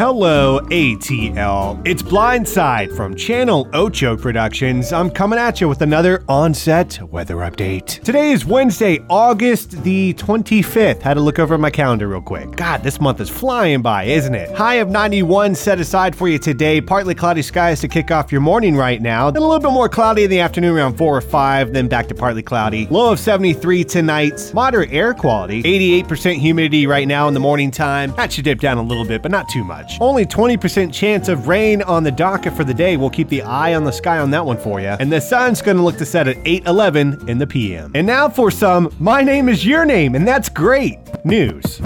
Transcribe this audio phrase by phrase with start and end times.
[0.00, 1.86] Hello, ATL.
[1.86, 4.94] It's Blindside from Channel Ocho Productions.
[4.94, 8.02] I'm coming at you with another on-set weather update.
[8.02, 11.02] Today is Wednesday, August the 25th.
[11.02, 12.56] Had to look over my calendar real quick.
[12.56, 14.50] God, this month is flying by, isn't it?
[14.56, 16.80] High of 91 set aside for you today.
[16.80, 19.30] Partly cloudy skies to kick off your morning right now.
[19.30, 22.08] Then a little bit more cloudy in the afternoon around 4 or 5, then back
[22.08, 22.86] to partly cloudy.
[22.86, 24.50] Low of 73 tonight.
[24.54, 25.62] Moderate air quality.
[25.62, 28.14] 88% humidity right now in the morning time.
[28.16, 29.89] That should dip down a little bit, but not too much.
[29.98, 32.96] Only 20% chance of rain on the docket for the day.
[32.96, 34.88] We'll keep the eye on the sky on that one for you.
[34.88, 37.92] And the sun's going to look to set at 8:11 in the PM.
[37.94, 41.80] And now for some my name is your name and that's great news.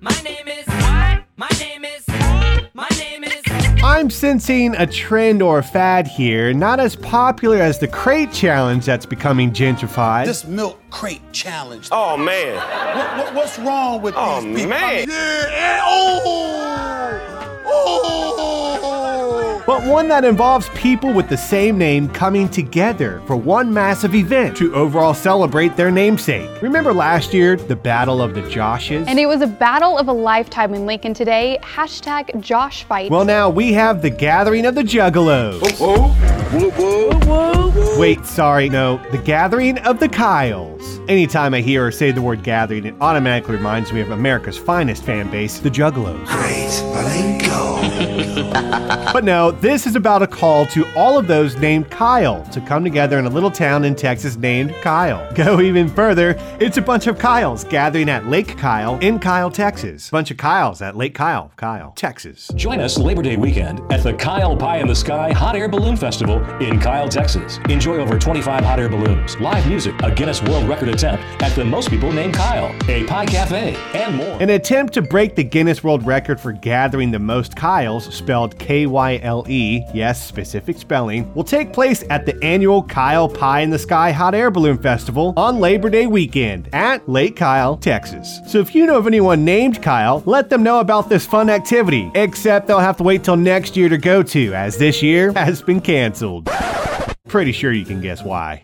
[0.00, 0.66] My name is.
[1.36, 2.04] My name is.
[2.74, 3.34] My name is.
[3.82, 8.84] I'm sensing a trend or a fad here, not as popular as the crate challenge
[8.84, 10.26] that's becoming gentrified.
[10.26, 11.88] This milk crate challenge.
[11.90, 12.56] Oh man.
[12.56, 14.66] What, what- what's wrong with Oh, these people?
[14.66, 15.08] Oh man.
[15.08, 15.59] yeah,
[19.80, 24.56] but one that involves people with the same name coming together for one massive event
[24.56, 26.50] to overall celebrate their namesake.
[26.60, 29.06] Remember last year, the Battle of the Joshes?
[29.06, 31.58] And it was a battle of a lifetime in Lincoln today.
[31.62, 33.10] Hashtag Josh fight.
[33.10, 35.60] well, now we have the Gathering of the Juggalos.
[35.78, 37.98] Whoa, whoa, whoa, whoa!
[37.98, 40.99] Wait, sorry, no, the Gathering of the Kyles.
[41.10, 45.02] Anytime I hear or say the word gathering, it automatically reminds me of America's finest
[45.02, 46.24] fan base, the Juggalos.
[46.26, 46.70] Great.
[49.12, 52.84] But no, this is about a call to all of those named Kyle to come
[52.84, 55.32] together in a little town in Texas named Kyle.
[55.34, 60.10] Go even further, it's a bunch of Kyles gathering at Lake Kyle in Kyle, Texas.
[60.10, 62.50] Bunch of Kyles at Lake Kyle, Kyle, Texas.
[62.54, 65.96] Join us Labor Day weekend at the Kyle Pie in the Sky Hot Air Balloon
[65.96, 67.58] Festival in Kyle, Texas.
[67.68, 71.64] Enjoy over 25 hot air balloons, live music, a Guinness World Record attempt at the
[71.64, 74.42] most people named Kyle, a pie cafe, and more.
[74.42, 78.86] An attempt to break the Guinness World Record for gathering the most Kyles, spelled K
[78.86, 83.70] Y L E, yes, specific spelling, will take place at the annual Kyle Pie in
[83.70, 88.40] the Sky Hot Air Balloon Festival on Labor Day weekend at Lake Kyle, Texas.
[88.46, 92.10] So if you know of anyone named Kyle, let them know about this fun activity,
[92.14, 95.62] except they'll have to wait till next year to go to, as this year has
[95.62, 96.50] been canceled.
[97.26, 98.60] Pretty sure you can guess why.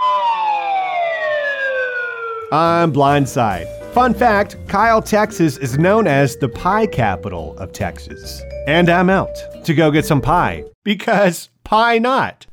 [2.57, 3.67] I'm Blindside.
[3.93, 8.43] Fun fact Kyle, Texas is known as the pie capital of Texas.
[8.67, 9.37] And I'm out
[9.67, 12.47] to go get some pie because pie not.